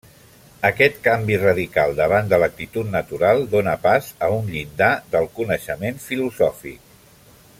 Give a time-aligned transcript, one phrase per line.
[0.69, 6.93] Aquest canvi radical davant de l'actitud natural dóna pas a un llindar del coneixement filosòfic.